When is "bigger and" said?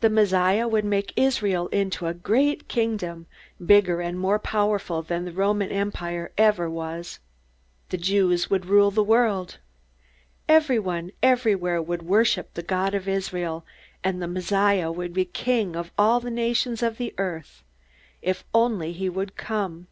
3.64-4.18